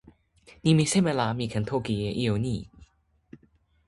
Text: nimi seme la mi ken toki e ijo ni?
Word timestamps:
nimi 0.63 0.85
seme 0.93 1.11
la 1.19 1.27
mi 1.37 1.45
ken 1.51 1.65
toki 1.71 1.95
e 2.09 2.09
ijo 2.23 2.35
ni? 2.45 2.57